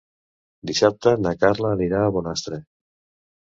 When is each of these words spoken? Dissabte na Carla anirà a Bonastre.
Dissabte 0.69 1.13
na 1.27 1.35
Carla 1.45 1.73
anirà 1.75 2.01
a 2.07 2.11
Bonastre. 2.19 2.61